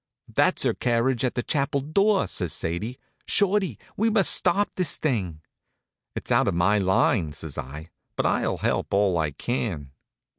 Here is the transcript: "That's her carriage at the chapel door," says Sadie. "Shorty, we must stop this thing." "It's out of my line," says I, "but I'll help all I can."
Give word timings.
"That's 0.33 0.63
her 0.63 0.73
carriage 0.73 1.23
at 1.23 1.35
the 1.35 1.43
chapel 1.43 1.79
door," 1.79 2.25
says 2.25 2.53
Sadie. 2.53 2.97
"Shorty, 3.27 3.77
we 3.95 4.09
must 4.09 4.31
stop 4.33 4.71
this 4.73 4.97
thing." 4.97 5.41
"It's 6.15 6.31
out 6.31 6.47
of 6.47 6.55
my 6.55 6.79
line," 6.79 7.33
says 7.33 7.55
I, 7.55 7.91
"but 8.15 8.25
I'll 8.25 8.57
help 8.57 8.95
all 8.95 9.19
I 9.19 9.29
can." 9.29 9.91